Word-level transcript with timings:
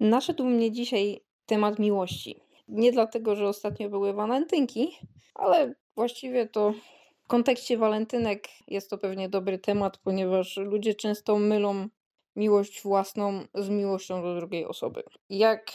Naszedł 0.00 0.44
mnie 0.44 0.72
dzisiaj 0.72 1.20
temat 1.46 1.78
miłości. 1.78 2.40
Nie 2.68 2.92
dlatego, 2.92 3.36
że 3.36 3.48
ostatnio 3.48 3.88
były 3.88 4.12
walentynki, 4.12 4.98
ale 5.34 5.74
właściwie 5.94 6.46
to 6.46 6.72
w 7.24 7.26
kontekście 7.26 7.78
walentynek 7.78 8.48
jest 8.66 8.90
to 8.90 8.98
pewnie 8.98 9.28
dobry 9.28 9.58
temat, 9.58 9.98
ponieważ 9.98 10.56
ludzie 10.56 10.94
często 10.94 11.38
mylą 11.38 11.88
miłość 12.36 12.82
własną 12.82 13.46
z 13.54 13.68
miłością 13.68 14.22
do 14.22 14.34
drugiej 14.34 14.64
osoby. 14.66 15.02
Jak 15.30 15.72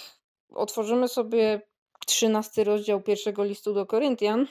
otworzymy 0.49 1.07
sobie 1.07 1.61
13 2.07 2.63
rozdział 2.63 3.01
pierwszego 3.01 3.43
listu 3.43 3.73
do 3.73 3.85
Koryntian 3.85 4.47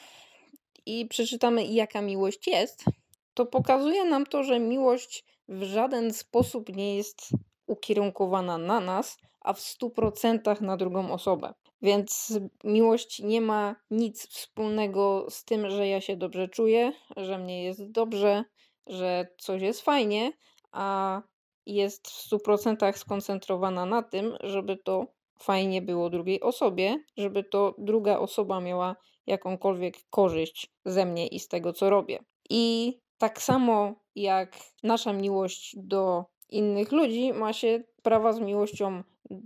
i 0.86 1.06
przeczytamy, 1.06 1.64
jaka 1.64 2.02
miłość 2.02 2.46
jest, 2.46 2.84
to 3.34 3.46
pokazuje 3.46 4.04
nam 4.04 4.26
to, 4.26 4.42
że 4.42 4.60
miłość 4.60 5.24
w 5.48 5.62
żaden 5.62 6.12
sposób 6.12 6.76
nie 6.76 6.96
jest 6.96 7.28
ukierunkowana 7.66 8.58
na 8.58 8.80
nas, 8.80 9.18
a 9.40 9.52
w 9.52 9.58
100% 9.58 10.60
na 10.60 10.76
drugą 10.76 11.12
osobę. 11.12 11.54
Więc 11.82 12.38
miłość 12.64 13.22
nie 13.22 13.40
ma 13.40 13.76
nic 13.90 14.28
wspólnego 14.28 15.26
z 15.30 15.44
tym, 15.44 15.70
że 15.70 15.88
ja 15.88 16.00
się 16.00 16.16
dobrze 16.16 16.48
czuję, 16.48 16.92
że 17.16 17.38
mnie 17.38 17.64
jest 17.64 17.90
dobrze, 17.90 18.44
że 18.86 19.26
coś 19.38 19.62
jest 19.62 19.80
fajnie, 19.80 20.32
a 20.72 21.22
jest 21.66 22.08
w 22.08 22.30
100% 22.30 22.92
skoncentrowana 22.96 23.86
na 23.86 24.02
tym, 24.02 24.36
żeby 24.40 24.76
to 24.76 25.06
fajnie 25.38 25.82
było 25.82 26.10
drugiej 26.10 26.40
osobie, 26.40 27.04
żeby 27.16 27.44
to 27.44 27.74
druga 27.78 28.18
osoba 28.18 28.60
miała 28.60 28.96
jakąkolwiek 29.26 29.96
korzyść 30.10 30.70
ze 30.84 31.06
mnie 31.06 31.26
i 31.26 31.40
z 31.40 31.48
tego, 31.48 31.72
co 31.72 31.90
robię. 31.90 32.18
I 32.50 32.94
tak 33.18 33.42
samo 33.42 33.94
jak 34.14 34.56
nasza 34.82 35.12
miłość 35.12 35.76
do 35.78 36.24
innych 36.48 36.92
ludzi 36.92 37.32
ma 37.32 37.52
się 37.52 37.82
prawa 38.02 38.32
z 38.32 38.40
miłością 38.40 39.02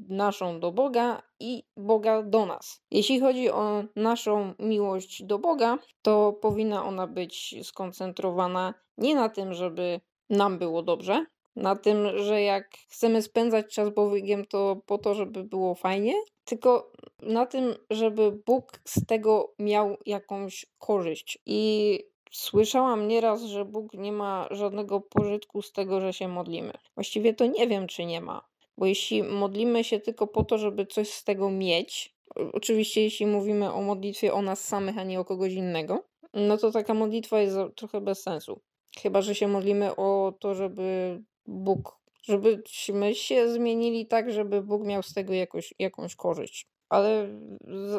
naszą 0.09 0.61
do 0.61 0.73
Boga 0.73 1.23
i 1.41 1.63
Boga 1.77 2.23
do 2.23 2.47
nas. 2.47 2.83
Jeśli 2.91 3.21
chodzi 3.21 3.51
o 3.51 3.85
naszą 3.97 4.55
miłość 4.59 5.23
do 5.23 5.39
Boga, 5.39 5.79
to 6.03 6.33
powinna 6.33 6.85
ona 6.85 7.07
być 7.07 7.55
skoncentrowana 7.63 8.75
nie 8.99 9.15
na 9.15 9.29
tym, 9.29 9.55
żeby 9.55 10.01
nam 10.31 10.59
było 10.59 10.83
dobrze, 10.83 11.27
na 11.57 11.77
tym, 11.77 12.19
że 12.19 12.43
jak 12.43 12.71
chcemy 12.89 13.23
spędzać 13.23 13.75
czas 13.75 13.91
Bogiem, 13.91 14.47
to 14.47 14.81
po 14.87 14.99
to, 14.99 15.15
żeby 15.15 15.45
było 15.45 15.75
fajnie, 15.75 16.15
tylko 16.45 16.93
na 17.23 17.47
tym, 17.47 17.75
żeby 17.91 18.33
Bóg 18.47 18.81
z 18.85 19.07
tego 19.07 19.55
miał 19.59 19.97
jakąś 20.07 20.67
korzyść. 20.79 21.39
I 21.47 22.01
Słyszałam 22.35 23.09
nieraz, 23.09 23.43
że 23.43 23.65
Bóg 23.65 23.95
nie 23.95 24.13
ma 24.13 24.49
żadnego 24.51 25.01
pożytku 25.01 25.63
z 25.63 25.73
tego, 25.73 26.01
że 26.01 26.13
się 26.13 26.29
modlimy. 26.29 26.73
Właściwie 26.95 27.35
to 27.35 27.47
nie 27.47 27.67
wiem, 27.67 27.87
czy 27.87 28.05
nie 28.05 28.21
ma. 28.21 28.49
Bo 28.79 28.87
jeśli 28.87 29.23
modlimy 29.23 29.85
się 29.85 30.01
tylko 30.01 30.27
po 30.27 30.45
to, 30.45 30.59
żeby 30.59 30.87
coś 30.87 31.11
z 31.11 31.25
tego 31.25 31.51
mieć, 31.51 32.15
oczywiście 32.53 33.03
jeśli 33.03 33.27
mówimy 33.27 33.73
o 33.73 33.83
modlitwie 33.83 34.35
o 34.35 34.43
nas 34.43 34.65
samych, 34.65 34.99
a 34.99 35.05
nie 35.05 35.21
o 35.21 35.25
kogoś 35.25 35.53
innego, 35.53 36.05
no 36.35 36.57
to 36.57 36.71
taka 36.71 36.95
modlitwa 36.95 37.41
jest 37.41 37.57
trochę 37.77 38.01
bez 38.01 38.23
sensu. 38.23 38.61
Chyba, 39.03 39.23
że 39.23 39.35
się 39.35 39.49
modlimy 39.49 39.97
o 39.97 40.35
to, 40.41 40.55
żeby 40.55 41.21
Bóg, 41.47 41.99
żebyśmy 42.23 43.15
się 43.15 43.49
zmienili 43.49 44.07
tak, 44.07 44.33
żeby 44.33 44.63
Bóg 44.63 44.85
miał 44.85 45.03
z 45.03 45.15
tego 45.15 45.33
jakoś, 45.33 45.75
jakąś 45.79 46.17
korzyść 46.17 46.69
ale 46.95 47.29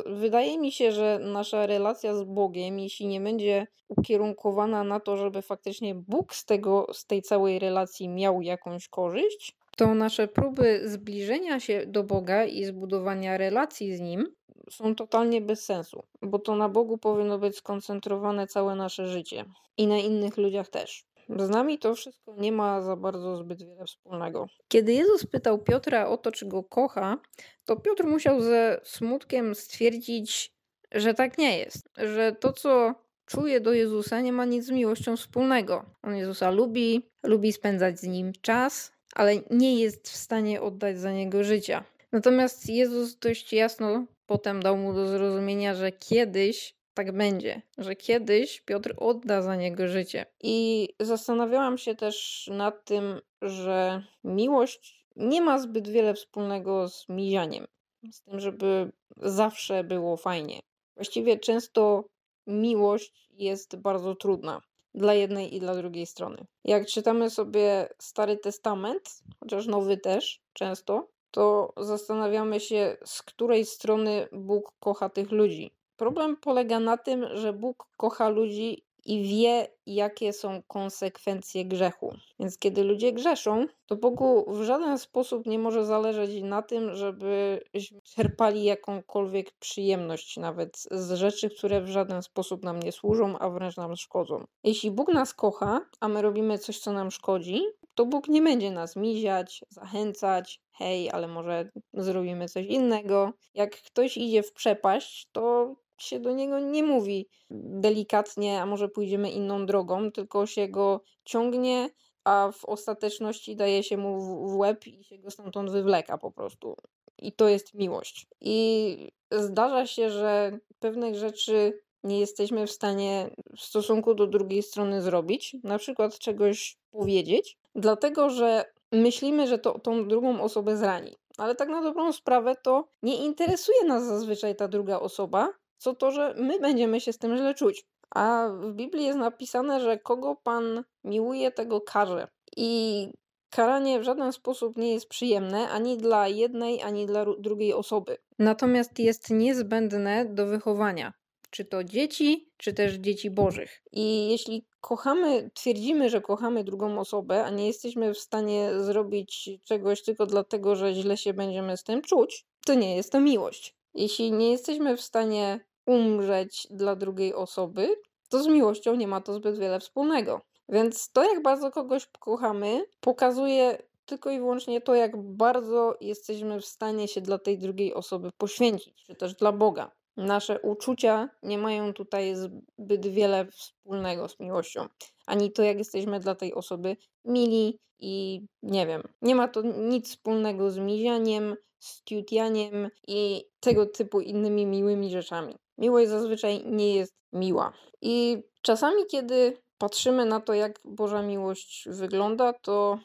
wydaje 0.06 0.60
mi 0.60 0.72
się, 0.72 0.92
że 0.92 1.20
nasza 1.22 1.66
relacja 1.66 2.16
z 2.16 2.24
Bogiem, 2.24 2.80
jeśli 2.80 3.08
nie 3.08 3.22
będzie 3.22 3.68
ukierunkowana 3.88 4.84
na 4.84 5.00
to, 5.00 5.18
żeby 5.18 5.42
faktycznie 5.42 5.96
Bóg 5.96 6.36
z, 6.36 6.46
tego, 6.46 6.88
z 6.94 7.06
tej 7.06 7.22
całej 7.22 7.60
relacji 7.60 8.10
miał 8.10 8.42
jakąś 8.42 8.88
korzyść, 8.88 9.56
to 9.76 9.96
nasze 9.96 10.28
próby 10.28 10.82
zbliżenia 10.90 11.60
się 11.60 11.86
do 11.88 12.04
Boga 12.04 12.46
i 12.46 12.66
zbudowania 12.66 13.38
relacji 13.38 13.96
z 13.96 14.00
Nim 14.00 14.36
są 14.72 14.96
totalnie 14.96 15.42
bez 15.42 15.66
sensu, 15.66 16.04
bo 16.22 16.40
to 16.40 16.56
na 16.56 16.70
Bogu 16.70 16.98
powinno 16.98 17.40
być 17.40 17.58
skoncentrowane 17.58 18.48
całe 18.48 18.76
nasze 18.76 19.08
życie 19.08 19.46
i 19.78 19.88
na 19.88 19.98
innych 19.98 20.38
ludziach 20.38 20.70
też. 20.70 21.06
Z 21.30 21.50
nami 21.50 21.80
to 21.80 21.96
wszystko 21.96 22.36
nie 22.38 22.52
ma 22.52 22.82
za 22.82 22.96
bardzo 22.96 23.38
zbyt 23.38 23.64
wiele 23.64 23.86
wspólnego. 23.86 24.48
Kiedy 24.68 24.94
Jezus 24.94 25.26
pytał 25.26 25.60
Piotra 25.60 26.08
o 26.08 26.18
to, 26.18 26.32
czy 26.32 26.46
go 26.46 26.64
kocha, 26.64 27.18
to 27.66 27.76
Piotr 27.76 28.04
musiał 28.04 28.42
ze 28.42 28.82
smutkiem 28.84 29.56
stwierdzić, 29.56 30.52
że 30.92 31.14
tak 31.14 31.38
nie 31.38 31.58
jest. 31.58 31.90
Że 31.98 32.36
to, 32.40 32.54
co 32.54 32.96
czuje 33.26 33.60
do 33.60 33.74
Jezusa, 33.74 34.22
nie 34.22 34.34
ma 34.34 34.46
nic 34.46 34.66
z 34.66 34.72
miłością 34.72 35.18
wspólnego. 35.18 35.86
On 36.04 36.16
Jezusa 36.16 36.52
lubi, 36.52 37.10
lubi 37.24 37.54
spędzać 37.54 38.00
z 38.00 38.04
nim 38.04 38.32
czas, 38.42 38.95
ale 39.16 39.36
nie 39.50 39.80
jest 39.80 40.10
w 40.10 40.16
stanie 40.16 40.62
oddać 40.62 41.00
za 41.00 41.12
niego 41.12 41.44
życia. 41.44 41.84
Natomiast 42.12 42.70
Jezus 42.70 43.18
dość 43.18 43.54
jasno 43.54 44.06
potem 44.26 44.64
dał 44.64 44.78
mu 44.78 44.94
do 44.94 45.08
zrozumienia, 45.08 45.76
że 45.76 45.92
kiedyś 45.92 46.76
tak 46.94 47.12
będzie, 47.12 47.62
że 47.78 47.96
kiedyś 47.96 48.62
Piotr 48.62 48.94
odda 48.98 49.42
za 49.42 49.56
niego 49.56 49.88
życie. 49.88 50.26
I 50.44 50.90
zastanawiałam 51.00 51.78
się 51.78 51.96
też 51.96 52.50
nad 52.54 52.86
tym, 52.86 53.22
że 53.42 54.04
miłość 54.24 55.06
nie 55.16 55.42
ma 55.42 55.60
zbyt 55.60 55.88
wiele 55.88 56.14
wspólnego 56.14 56.90
z 56.90 57.10
mizianiem, 57.10 57.68
z 58.12 58.22
tym, 58.22 58.40
żeby 58.40 58.92
zawsze 59.18 59.84
było 59.84 60.18
fajnie. 60.18 60.60
Właściwie 60.96 61.40
często 61.40 62.04
miłość 62.48 63.30
jest 63.32 63.76
bardzo 63.76 64.16
trudna 64.16 64.62
dla 64.96 65.14
jednej 65.14 65.56
i 65.56 65.60
dla 65.60 65.76
drugiej 65.76 66.06
strony. 66.06 66.46
Jak 66.64 66.88
czytamy 66.88 67.30
sobie 67.30 67.90
Stary 68.00 68.38
Testament, 68.38 69.24
chociaż 69.40 69.68
Nowy 69.68 69.98
też 69.98 70.42
często, 70.54 71.08
to 71.32 71.74
zastanawiamy 71.78 72.60
się, 72.60 72.98
z 73.06 73.22
której 73.22 73.66
strony 73.66 74.28
Bóg 74.32 74.72
kocha 74.80 75.10
tych 75.10 75.32
ludzi. 75.32 75.76
Problem 75.98 76.38
polega 76.38 76.80
na 76.80 76.98
tym, 76.98 77.26
że 77.34 77.54
Bóg 77.54 77.88
kocha 77.98 78.30
ludzi 78.30 78.85
i 79.06 79.24
wie, 79.24 79.68
jakie 79.86 80.34
są 80.34 80.62
konsekwencje 80.68 81.66
grzechu. 81.66 82.16
Więc 82.40 82.58
kiedy 82.58 82.84
ludzie 82.84 83.14
grzeszą, 83.14 83.66
to 83.86 83.96
Bogu 83.96 84.46
w 84.48 84.64
żaden 84.64 84.98
sposób 84.98 85.46
nie 85.46 85.60
może 85.60 85.86
zależeć 85.86 86.42
na 86.42 86.62
tym, 86.62 86.96
żeby 86.96 87.62
czerpali 88.04 88.64
jakąkolwiek 88.64 89.52
przyjemność, 89.52 90.38
nawet 90.38 90.78
z 90.92 91.12
rzeczy, 91.12 91.50
które 91.50 91.82
w 91.82 91.88
żaden 91.88 92.22
sposób 92.22 92.64
nam 92.64 92.80
nie 92.80 92.92
służą, 92.92 93.38
a 93.40 93.50
wręcz 93.50 93.78
nam 93.78 93.96
szkodzą. 93.96 94.46
Jeśli 94.64 94.92
Bóg 94.92 95.14
nas 95.14 95.34
kocha, 95.34 95.82
a 96.00 96.08
my 96.08 96.22
robimy 96.22 96.58
coś, 96.58 96.80
co 96.80 96.94
nam 96.94 97.12
szkodzi, 97.12 97.62
to 97.96 98.06
Bóg 98.06 98.28
nie 98.28 98.42
będzie 98.42 98.72
nas 98.72 98.96
miziać, 98.96 99.64
zachęcać, 99.70 100.62
hej, 100.72 101.12
ale 101.12 101.28
może 101.28 101.70
zrobimy 101.94 102.50
coś 102.50 102.66
innego. 102.66 103.34
Jak 103.54 103.82
ktoś 103.82 104.18
idzie 104.18 104.44
w 104.44 104.54
przepaść, 104.54 105.30
to 105.32 105.76
się 105.98 106.20
do 106.20 106.32
niego 106.32 106.60
nie 106.60 106.84
mówi 106.84 107.28
delikatnie, 107.50 108.62
a 108.62 108.66
może 108.66 108.90
pójdziemy 108.90 109.32
inną 109.32 109.66
drogą, 109.66 110.12
tylko 110.12 110.46
się 110.46 110.68
go 110.68 111.02
ciągnie, 111.24 111.90
a 112.24 112.52
w 112.54 112.66
ostateczności 112.66 113.56
daje 113.56 113.84
się 113.84 113.98
mu 113.98 114.22
w 114.50 114.58
łeb 114.58 114.88
i 114.88 115.04
się 115.04 115.18
go 115.18 115.32
stamtąd 115.32 115.72
wywleka 115.72 116.18
po 116.18 116.32
prostu. 116.32 116.76
I 117.18 117.32
to 117.32 117.48
jest 117.48 117.74
miłość. 117.74 118.28
I 118.42 119.12
zdarza 119.32 119.86
się, 119.86 120.10
że 120.10 120.60
pewnych 120.80 121.16
rzeczy 121.16 121.80
nie 122.04 122.20
jesteśmy 122.20 122.68
w 122.68 122.72
stanie 122.72 123.30
w 123.58 123.62
stosunku 123.62 124.16
do 124.16 124.28
drugiej 124.28 124.64
strony 124.64 125.02
zrobić, 125.02 125.56
na 125.64 125.78
przykład 125.78 126.20
czegoś 126.20 126.78
powiedzieć, 126.92 127.58
dlatego 127.76 128.30
że 128.30 128.66
myślimy, 128.92 129.48
że 129.48 129.58
to 129.58 129.80
tą 129.80 130.08
drugą 130.08 130.42
osobę 130.42 130.78
zrani. 130.78 131.16
Ale 131.38 131.56
tak 131.56 131.70
na 131.70 131.82
dobrą 131.82 132.12
sprawę 132.14 132.56
to 132.64 132.88
nie 133.04 133.26
interesuje 133.26 133.84
nas 133.86 134.04
zazwyczaj 134.04 134.56
ta 134.56 134.68
druga 134.68 135.00
osoba, 135.00 135.50
co 135.78 135.96
to, 135.96 136.12
że 136.12 136.36
my 136.38 136.60
będziemy 136.60 137.02
się 137.02 137.14
z 137.14 137.18
tym 137.18 137.38
źle 137.38 137.54
czuć. 137.54 137.86
A 138.10 138.50
w 138.62 138.74
Biblii 138.74 139.06
jest 139.06 139.20
napisane, 139.20 139.82
że 139.82 139.98
kogo 139.98 140.36
Pan 140.44 140.84
miłuje, 141.04 141.52
tego 141.52 141.82
karze. 141.82 142.28
I 142.58 143.10
karanie 143.50 144.00
w 144.00 144.04
żaden 144.04 144.34
sposób 144.34 144.78
nie 144.78 144.94
jest 144.94 145.08
przyjemne 145.08 145.70
ani 145.70 145.98
dla 145.98 146.28
jednej, 146.28 146.82
ani 146.82 147.06
dla 147.06 147.26
drugiej 147.40 147.74
osoby. 147.74 148.18
Natomiast 148.40 149.00
jest 149.00 149.30
niezbędne 149.30 150.26
do 150.26 150.46
wychowania. 150.46 151.14
Czy 151.50 151.66
to 151.66 151.84
dzieci, 151.84 152.50
czy 152.58 152.74
też 152.74 152.94
dzieci 152.94 153.32
bożych. 153.32 153.82
I 153.92 154.30
jeśli 154.30 154.66
kochamy, 154.82 155.50
twierdzimy, 155.54 156.10
że 156.10 156.22
kochamy 156.22 156.64
drugą 156.64 157.00
osobę, 157.00 157.46
a 157.46 157.50
nie 157.50 157.68
jesteśmy 157.68 158.14
w 158.14 158.20
stanie 158.20 158.72
zrobić 158.80 159.50
czegoś 159.66 160.04
tylko 160.04 160.26
dlatego, 160.26 160.76
że 160.76 160.94
źle 160.94 161.18
się 161.18 161.34
będziemy 161.34 161.78
z 161.78 161.84
tym 161.84 162.02
czuć, 162.02 162.46
to 162.66 162.74
nie 162.74 162.96
jest 162.96 163.12
to 163.12 163.20
miłość. 163.20 163.76
Jeśli 163.96 164.32
nie 164.32 164.52
jesteśmy 164.52 164.98
w 164.98 165.02
stanie 165.02 165.60
umrzeć 165.86 166.68
dla 166.70 166.96
drugiej 166.96 167.34
osoby, 167.34 167.96
to 168.30 168.44
z 168.44 168.48
miłością 168.48 168.96
nie 168.96 169.08
ma 169.08 169.22
to 169.22 169.34
zbyt 169.34 169.60
wiele 169.60 169.80
wspólnego. 169.80 170.42
Więc 170.70 171.12
to, 171.12 171.24
jak 171.24 171.42
bardzo 171.42 171.72
kogoś 171.72 172.08
kochamy, 172.20 172.86
pokazuje 173.00 173.78
tylko 174.06 174.32
i 174.32 174.40
wyłącznie 174.40 174.82
to, 174.82 174.96
jak 174.96 175.18
bardzo 175.18 175.96
jesteśmy 176.02 176.62
w 176.62 176.66
stanie 176.66 177.08
się 177.08 177.22
dla 177.22 177.38
tej 177.38 177.58
drugiej 177.58 177.94
osoby 177.94 178.30
poświęcić, 178.38 179.04
czy 179.04 179.16
też 179.16 179.36
dla 179.36 179.52
Boga. 179.52 179.92
Nasze 180.18 180.60
uczucia 180.62 181.30
nie 181.44 181.58
mają 181.58 181.94
tutaj 181.94 182.36
zbyt 182.36 183.08
wiele 183.08 183.46
wspólnego 183.46 184.30
z 184.30 184.40
miłością. 184.40 184.88
Ani 185.26 185.52
to, 185.52 185.64
jak 185.64 185.78
jesteśmy 185.78 186.20
dla 186.20 186.36
tej 186.36 186.54
osoby 186.54 186.98
mili 187.26 187.80
i 188.00 188.42
nie 188.64 188.88
wiem, 188.88 189.04
nie 189.22 189.36
ma 189.36 189.48
to 189.48 189.62
nic 189.62 190.10
wspólnego 190.10 190.72
z 190.72 190.78
mizianiem, 190.78 191.56
z 191.80 192.04
tiutianiem 192.04 192.90
i 193.08 193.46
tego 193.60 193.86
typu 193.86 194.22
innymi 194.22 194.66
miłymi 194.66 195.12
rzeczami. 195.12 195.56
Miłość 195.78 196.10
zazwyczaj 196.10 196.66
nie 196.66 196.96
jest 196.96 197.16
miła. 197.34 197.74
I 198.02 198.44
czasami, 198.62 199.06
kiedy 199.06 199.58
patrzymy 199.78 200.26
na 200.26 200.40
to, 200.40 200.54
jak 200.54 200.80
Boża 200.86 201.22
miłość 201.22 201.88
wygląda, 201.90 202.54
to 202.54 203.00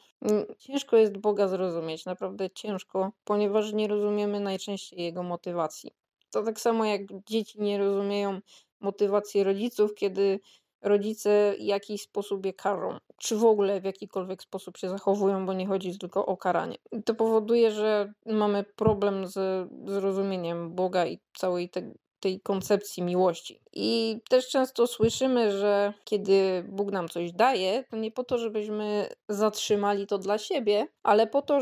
ciężko 0.57 0.97
jest 0.97 1.17
Boga 1.17 1.47
zrozumieć, 1.47 2.05
naprawdę 2.05 2.49
ciężko, 2.49 3.11
ponieważ 3.23 3.73
nie 3.73 3.87
rozumiemy 3.87 4.39
najczęściej 4.39 5.03
Jego 5.03 5.23
motywacji. 5.23 5.91
To 6.31 6.43
tak 6.43 6.59
samo 6.59 6.85
jak 6.85 7.01
dzieci 7.27 7.61
nie 7.61 7.77
rozumieją 7.77 8.39
motywacji 8.79 9.43
rodziców, 9.43 9.95
kiedy 9.95 10.39
rodzice 10.81 11.55
w 11.59 11.63
jakiś 11.63 12.01
sposób 12.01 12.45
je 12.45 12.53
karzą, 12.53 12.97
czy 13.17 13.35
w 13.35 13.45
ogóle 13.45 13.81
w 13.81 13.83
jakikolwiek 13.83 14.41
sposób 14.41 14.77
się 14.77 14.89
zachowują, 14.89 15.45
bo 15.45 15.53
nie 15.53 15.67
chodzi 15.67 15.99
tylko 15.99 16.25
o 16.25 16.37
karanie. 16.37 16.77
to 17.05 17.15
powoduje, 17.15 17.71
że 17.71 18.13
mamy 18.25 18.63
problem 18.75 19.27
z 19.27 19.69
zrozumieniem 19.87 20.75
Boga 20.75 21.05
i 21.05 21.19
całej 21.37 21.69
te, 21.69 21.91
tej 22.19 22.41
koncepcji 22.41 23.03
miłości. 23.03 23.61
I 23.73 24.19
też 24.29 24.49
często 24.49 24.87
słyszymy, 24.87 25.59
że 25.59 25.93
kiedy 26.03 26.65
Bóg 26.69 26.91
nam 26.91 27.09
coś 27.09 27.31
daje, 27.31 27.83
to 27.89 27.97
nie 27.97 28.11
po 28.11 28.23
to, 28.23 28.37
żebyśmy 28.37 29.09
zatrzymali 29.29 30.07
to 30.07 30.17
dla 30.17 30.37
siebie, 30.37 30.87
ale 31.03 31.27
po 31.27 31.41
to, 31.41 31.61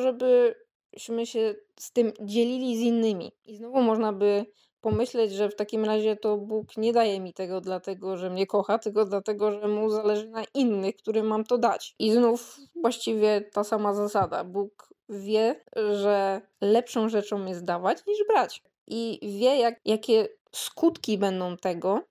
żebyśmy 0.94 1.26
się 1.26 1.56
z 1.80 1.92
tym 1.92 2.12
dzielili 2.22 2.78
z 2.78 2.80
innymi. 2.80 3.32
I 3.46 3.56
znowu 3.56 3.82
można 3.82 4.14
by 4.14 4.46
pomyśleć, 4.82 5.32
że 5.32 5.50
w 5.50 5.56
takim 5.56 5.86
razie 5.86 6.16
to 6.16 6.38
Bóg 6.38 6.78
nie 6.78 6.94
daje 6.94 7.20
mi 7.20 7.34
tego 7.34 7.62
dlatego, 7.62 8.18
że 8.18 8.30
mnie 8.30 8.48
kocha, 8.48 8.80
tylko 8.80 9.06
dlatego, 9.06 9.52
że 9.52 9.68
mu 9.68 9.90
zależy 9.90 10.30
na 10.30 10.44
innych, 10.54 10.96
którym 10.96 11.28
mam 11.28 11.44
to 11.44 11.58
dać. 11.58 11.96
I 12.00 12.12
znów 12.12 12.60
właściwie 12.82 13.42
ta 13.42 13.64
sama 13.64 13.94
zasada. 13.94 14.44
Bóg 14.44 14.90
wie, 15.10 15.64
że 15.76 16.42
lepszą 16.62 17.10
rzeczą 17.10 17.46
jest 17.46 17.66
dawać 17.66 18.06
niż 18.08 18.18
brać. 18.28 18.64
I 18.88 19.20
wie, 19.40 19.58
jak, 19.58 19.80
jakie 19.86 20.30
skutki 20.52 21.18
będą 21.18 21.58
tego, 21.58 22.02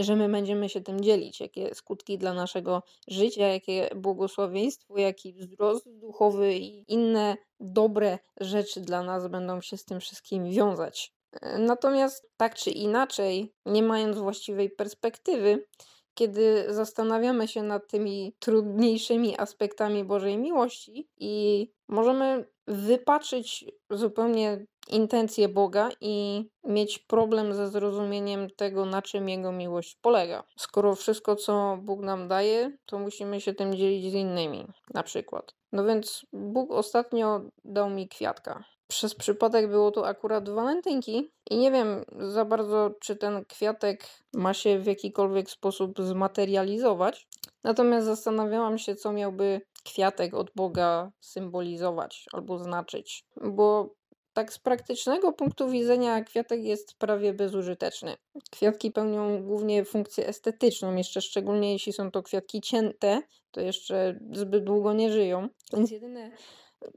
że 0.00 0.16
my 0.16 0.28
będziemy 0.28 0.68
się 0.68 0.80
tym 0.80 1.00
dzielić, 1.00 1.40
jakie 1.40 1.74
skutki 1.74 2.18
dla 2.18 2.34
naszego 2.34 2.82
życia, 3.08 3.46
jakie 3.46 3.88
błogosławieństwo, 3.96 4.98
jaki 4.98 5.32
wzrost 5.32 5.98
duchowy 5.98 6.54
i 6.54 6.84
inne 6.92 7.36
dobre 7.60 8.18
rzeczy 8.40 8.80
dla 8.80 9.02
nas 9.02 9.28
będą 9.28 9.60
się 9.60 9.76
z 9.76 9.84
tym 9.84 10.00
wszystkim 10.00 10.50
wiązać. 10.50 11.14
Natomiast 11.58 12.30
tak 12.36 12.54
czy 12.54 12.70
inaczej, 12.70 13.54
nie 13.66 13.82
mając 13.82 14.18
właściwej 14.18 14.70
perspektywy, 14.70 15.66
kiedy 16.14 16.64
zastanawiamy 16.68 17.48
się 17.48 17.62
nad 17.62 17.88
tymi 17.88 18.36
trudniejszymi 18.38 19.38
aspektami 19.38 20.04
Bożej 20.04 20.38
miłości 20.38 21.08
i 21.18 21.68
możemy 21.88 22.44
wypaczyć 22.66 23.64
zupełnie 23.90 24.66
intencje 24.88 25.48
Boga 25.48 25.90
i 26.00 26.44
mieć 26.64 26.98
problem 26.98 27.54
ze 27.54 27.68
zrozumieniem 27.68 28.50
tego, 28.56 28.86
na 28.86 29.02
czym 29.02 29.28
Jego 29.28 29.52
miłość 29.52 29.98
polega. 30.02 30.44
Skoro 30.56 30.94
wszystko, 30.94 31.36
co 31.36 31.78
Bóg 31.82 32.00
nam 32.00 32.28
daje, 32.28 32.76
to 32.86 32.98
musimy 32.98 33.40
się 33.40 33.54
tym 33.54 33.74
dzielić 33.74 34.12
z 34.12 34.14
innymi, 34.14 34.66
na 34.94 35.02
przykład. 35.02 35.54
No 35.72 35.84
więc 35.84 36.26
Bóg 36.32 36.70
ostatnio 36.70 37.40
dał 37.64 37.90
mi 37.90 38.08
kwiatka 38.08 38.64
przez 38.92 39.14
przypadek 39.14 39.68
było 39.68 39.90
to 39.90 40.06
akurat 40.06 40.48
walentynki 40.48 41.30
i 41.50 41.56
nie 41.58 41.70
wiem 41.70 42.04
za 42.18 42.44
bardzo, 42.44 42.90
czy 43.00 43.16
ten 43.16 43.44
kwiatek 43.44 44.08
ma 44.34 44.54
się 44.54 44.78
w 44.78 44.86
jakikolwiek 44.86 45.50
sposób 45.50 46.00
zmaterializować. 46.00 47.28
Natomiast 47.64 48.06
zastanawiałam 48.06 48.78
się, 48.78 48.94
co 48.94 49.12
miałby 49.12 49.60
kwiatek 49.84 50.34
od 50.34 50.50
Boga 50.54 51.12
symbolizować 51.20 52.26
albo 52.32 52.58
znaczyć, 52.58 53.24
bo 53.36 53.94
tak 54.32 54.52
z 54.52 54.58
praktycznego 54.58 55.32
punktu 55.32 55.68
widzenia 55.68 56.24
kwiatek 56.24 56.64
jest 56.64 56.94
prawie 56.94 57.34
bezużyteczny. 57.34 58.16
Kwiatki 58.50 58.90
pełnią 58.90 59.42
głównie 59.42 59.84
funkcję 59.84 60.26
estetyczną, 60.26 60.96
jeszcze 60.96 61.20
szczególnie 61.20 61.72
jeśli 61.72 61.92
są 61.92 62.10
to 62.10 62.22
kwiatki 62.22 62.60
cięte, 62.60 63.22
to 63.50 63.60
jeszcze 63.60 64.20
zbyt 64.32 64.64
długo 64.64 64.92
nie 64.92 65.12
żyją. 65.12 65.48
Więc 65.72 65.90
jedyne 65.90 66.30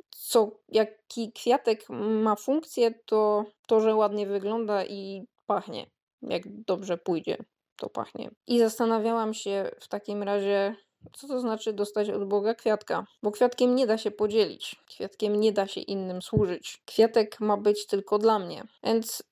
co, 0.10 0.52
jaki 0.70 1.32
kwiatek 1.32 1.90
ma 1.90 2.36
funkcję, 2.36 2.92
to 3.06 3.46
to, 3.68 3.80
że 3.80 3.96
ładnie 3.96 4.28
wygląda 4.28 4.86
i 4.86 5.28
pachnie. 5.46 5.90
Jak 6.22 6.42
dobrze 6.48 6.98
pójdzie, 6.98 7.38
to 7.76 7.90
pachnie. 7.90 8.30
I 8.48 8.60
zastanawiałam 8.60 9.34
się 9.34 9.72
w 9.80 9.88
takim 9.88 10.24
razie, 10.24 10.76
co 11.14 11.28
to 11.28 11.40
znaczy 11.40 11.74
dostać 11.74 12.10
od 12.10 12.28
Boga 12.28 12.54
kwiatka? 12.54 13.06
Bo 13.24 13.32
kwiatkiem 13.32 13.76
nie 13.76 13.88
da 13.88 13.98
się 13.98 14.12
podzielić, 14.12 14.76
kwiatkiem 14.88 15.36
nie 15.36 15.52
da 15.52 15.68
się 15.68 15.82
innym 15.82 16.22
służyć. 16.22 16.82
Kwiatek 16.86 17.40
ma 17.40 17.58
być 17.58 17.86
tylko 17.88 18.18
dla 18.18 18.40
mnie. 18.40 18.64
Więc 18.84 19.24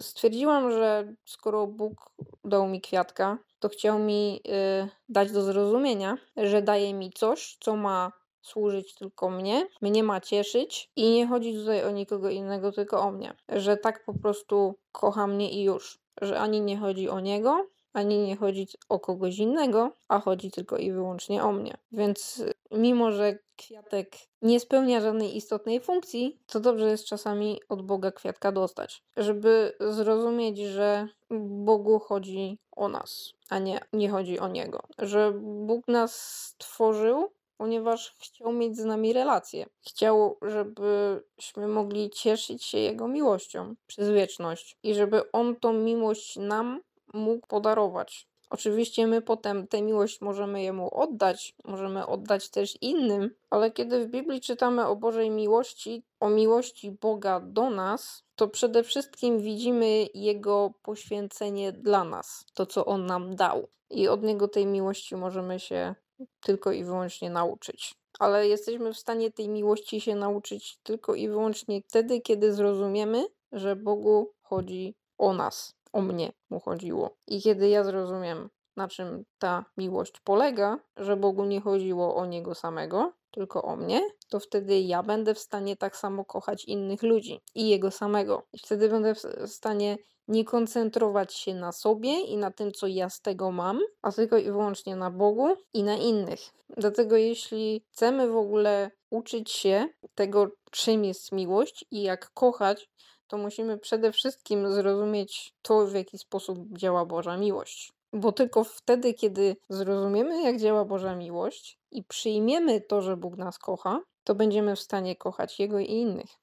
stwierdziłam, 0.00 0.72
że 0.72 1.14
skoro 1.24 1.66
Bóg 1.66 2.12
dał 2.44 2.68
mi 2.68 2.80
kwiatka, 2.80 3.38
to 3.58 3.68
chciał 3.68 3.98
mi 3.98 4.32
yy, 4.32 4.88
dać 5.08 5.32
do 5.32 5.42
zrozumienia, 5.42 6.18
że 6.36 6.62
daje 6.62 6.94
mi 6.94 7.12
coś, 7.12 7.56
co 7.60 7.76
ma 7.76 8.12
służyć 8.42 8.94
tylko 8.94 9.30
mnie, 9.30 9.66
mnie 9.82 10.02
ma 10.02 10.20
cieszyć 10.20 10.90
i 10.96 11.10
nie 11.10 11.26
chodzi 11.26 11.54
tutaj 11.54 11.84
o 11.84 11.90
nikogo 11.90 12.30
innego, 12.30 12.72
tylko 12.72 13.00
o 13.00 13.12
mnie. 13.12 13.34
Że 13.48 13.76
tak 13.76 14.04
po 14.04 14.14
prostu 14.14 14.74
kocha 14.92 15.26
mnie 15.26 15.50
i 15.50 15.62
już. 15.62 15.98
Że 16.20 16.40
ani 16.40 16.60
nie 16.60 16.78
chodzi 16.78 17.08
o 17.08 17.20
niego, 17.20 17.66
ani 17.98 18.18
nie 18.18 18.36
chodzi 18.36 18.68
o 18.88 19.00
kogoś 19.00 19.38
innego, 19.38 19.92
a 20.08 20.20
chodzi 20.20 20.50
tylko 20.50 20.76
i 20.76 20.92
wyłącznie 20.92 21.42
o 21.42 21.52
mnie. 21.52 21.76
Więc 21.92 22.44
mimo, 22.70 23.12
że 23.12 23.38
kwiatek 23.56 24.16
nie 24.42 24.60
spełnia 24.60 25.00
żadnej 25.00 25.36
istotnej 25.36 25.80
funkcji, 25.80 26.38
to 26.46 26.60
dobrze 26.60 26.90
jest 26.90 27.04
czasami 27.04 27.60
od 27.68 27.82
Boga 27.82 28.12
kwiatka 28.12 28.52
dostać, 28.52 29.02
żeby 29.16 29.76
zrozumieć, 29.80 30.58
że 30.58 31.08
Bogu 31.40 31.98
chodzi 31.98 32.58
o 32.76 32.88
nas, 32.88 33.32
a 33.50 33.58
nie, 33.58 33.80
nie 33.92 34.10
chodzi 34.10 34.38
o 34.38 34.48
Niego. 34.48 34.82
Że 34.98 35.32
Bóg 35.42 35.88
nas 35.88 36.20
stworzył 36.22 37.30
ponieważ 37.58 38.14
chciał 38.18 38.52
mieć 38.52 38.76
z 38.76 38.84
nami 38.84 39.12
relację. 39.12 39.66
Chciał, 39.86 40.38
żebyśmy 40.42 41.68
mogli 41.68 42.10
cieszyć 42.10 42.64
się 42.64 42.78
Jego 42.78 43.08
miłością 43.08 43.74
przez 43.86 44.10
wieczność 44.10 44.76
i 44.82 44.94
żeby 44.94 45.32
On 45.32 45.56
tą 45.56 45.72
miłość 45.72 46.36
nam 46.36 46.80
mógł 47.14 47.46
podarować. 47.46 48.28
Oczywiście 48.50 49.06
my 49.06 49.22
potem 49.22 49.66
tę 49.66 49.82
miłość 49.82 50.20
możemy 50.20 50.62
Jemu 50.62 50.94
oddać, 50.94 51.54
możemy 51.64 52.06
oddać 52.06 52.50
też 52.50 52.78
innym, 52.80 53.30
ale 53.50 53.70
kiedy 53.70 54.06
w 54.06 54.10
Biblii 54.10 54.40
czytamy 54.40 54.86
o 54.86 54.96
Bożej 54.96 55.30
miłości, 55.30 56.02
o 56.20 56.28
miłości 56.28 56.90
Boga 56.90 57.40
do 57.40 57.70
nas, 57.70 58.24
to 58.36 58.48
przede 58.48 58.82
wszystkim 58.82 59.38
widzimy 59.38 60.06
Jego 60.14 60.72
poświęcenie 60.82 61.72
dla 61.72 62.04
nas, 62.04 62.44
to 62.54 62.66
co 62.66 62.86
On 62.86 63.06
nam 63.06 63.36
dał. 63.36 63.68
I 63.90 64.08
od 64.08 64.22
Niego 64.22 64.48
tej 64.48 64.66
miłości 64.66 65.16
możemy 65.16 65.60
się 65.60 65.94
tylko 66.40 66.72
i 66.72 66.84
wyłącznie 66.84 67.30
nauczyć. 67.30 67.94
Ale 68.18 68.48
jesteśmy 68.48 68.92
w 68.92 68.98
stanie 68.98 69.30
tej 69.30 69.48
miłości 69.48 70.00
się 70.00 70.14
nauczyć 70.14 70.78
tylko 70.82 71.14
i 71.14 71.28
wyłącznie 71.28 71.82
wtedy, 71.88 72.20
kiedy 72.20 72.52
zrozumiemy, 72.52 73.26
że 73.52 73.76
Bogu 73.76 74.32
chodzi 74.42 74.94
o 75.18 75.32
nas, 75.32 75.74
o 75.92 76.00
mnie 76.00 76.32
mu 76.50 76.60
chodziło. 76.60 77.10
I 77.26 77.42
kiedy 77.42 77.68
ja 77.68 77.84
zrozumiem, 77.84 78.48
na 78.76 78.88
czym 78.88 79.24
ta 79.38 79.64
miłość 79.76 80.20
polega, 80.24 80.78
że 80.96 81.16
Bogu 81.16 81.44
nie 81.44 81.60
chodziło 81.60 82.16
o 82.16 82.26
niego 82.26 82.54
samego, 82.54 83.12
tylko 83.30 83.62
o 83.62 83.76
mnie, 83.76 84.00
to 84.28 84.40
wtedy 84.40 84.80
ja 84.80 85.02
będę 85.02 85.34
w 85.34 85.38
stanie 85.38 85.76
tak 85.76 85.96
samo 85.96 86.24
kochać 86.24 86.64
innych 86.64 87.02
ludzi 87.02 87.40
i 87.54 87.68
jego 87.68 87.90
samego. 87.90 88.42
I 88.52 88.58
wtedy 88.58 88.88
będę 88.88 89.14
w 89.14 89.46
stanie 89.46 89.98
nie 90.28 90.44
koncentrować 90.44 91.34
się 91.34 91.54
na 91.54 91.72
sobie 91.72 92.20
i 92.20 92.36
na 92.36 92.50
tym, 92.50 92.72
co 92.72 92.86
ja 92.86 93.10
z 93.10 93.20
tego 93.20 93.50
mam, 93.50 93.80
a 94.02 94.12
tylko 94.12 94.38
i 94.38 94.44
wyłącznie 94.44 94.96
na 94.96 95.10
Bogu 95.10 95.56
i 95.74 95.82
na 95.82 95.96
innych. 95.96 96.40
Dlatego, 96.76 97.16
jeśli 97.16 97.84
chcemy 97.92 98.28
w 98.28 98.36
ogóle 98.36 98.90
uczyć 99.10 99.50
się 99.50 99.88
tego, 100.14 100.50
czym 100.70 101.04
jest 101.04 101.32
miłość 101.32 101.84
i 101.90 102.02
jak 102.02 102.30
kochać, 102.34 102.88
to 103.28 103.38
musimy 103.38 103.78
przede 103.78 104.12
wszystkim 104.12 104.72
zrozumieć 104.72 105.54
to, 105.62 105.86
w 105.86 105.94
jaki 105.94 106.18
sposób 106.18 106.58
działa 106.78 107.04
Boża 107.04 107.36
miłość. 107.36 107.92
Bo 108.12 108.32
tylko 108.32 108.64
wtedy, 108.64 109.14
kiedy 109.14 109.56
zrozumiemy, 109.68 110.42
jak 110.42 110.58
działa 110.58 110.84
Boża 110.84 111.16
miłość 111.16 111.78
i 111.90 112.04
przyjmiemy 112.04 112.80
to, 112.80 113.02
że 113.02 113.16
Bóg 113.16 113.36
nas 113.36 113.58
kocha, 113.58 114.00
to 114.24 114.34
będziemy 114.34 114.76
w 114.76 114.80
stanie 114.80 115.16
kochać 115.16 115.60
Jego 115.60 115.78
i 115.78 115.90
innych. 115.90 116.30